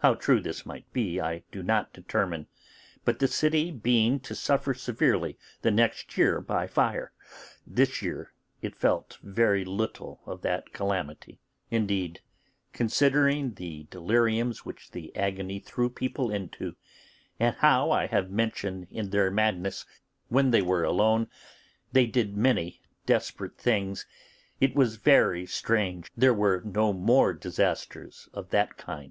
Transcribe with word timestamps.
How 0.00 0.14
true 0.14 0.38
this 0.40 0.64
might 0.64 0.92
be 0.92 1.20
I 1.20 1.42
do 1.50 1.64
not 1.64 1.92
determine, 1.92 2.46
but 3.04 3.18
the 3.18 3.26
city 3.26 3.72
being 3.72 4.20
to 4.20 4.36
suffer 4.36 4.72
severely 4.72 5.36
the 5.62 5.72
next 5.72 6.16
year 6.16 6.40
by 6.40 6.68
fire, 6.68 7.10
this 7.66 8.02
year 8.02 8.32
it 8.62 8.76
felt 8.76 9.18
very 9.20 9.64
little 9.64 10.20
of 10.24 10.42
that 10.42 10.72
calamity. 10.72 11.40
Indeed, 11.72 12.20
considering 12.72 13.54
the 13.54 13.88
deliriums 13.90 14.58
which 14.58 14.92
the 14.92 15.10
agony 15.16 15.58
threw 15.58 15.90
people 15.90 16.30
into, 16.30 16.76
and 17.40 17.56
how 17.56 17.90
I 17.90 18.06
have 18.06 18.30
mentioned 18.30 18.86
in 18.92 19.10
their 19.10 19.32
madness, 19.32 19.86
when 20.28 20.52
they 20.52 20.62
were 20.62 20.84
alone, 20.84 21.26
they 21.90 22.06
did 22.06 22.36
many 22.36 22.80
desperate 23.06 23.58
things, 23.58 24.06
it 24.60 24.76
was 24.76 24.98
very 24.98 25.46
strange 25.46 26.12
there 26.16 26.32
were 26.32 26.62
no 26.64 26.92
more 26.92 27.32
disasters 27.32 28.28
of 28.32 28.50
that 28.50 28.76
kind. 28.76 29.10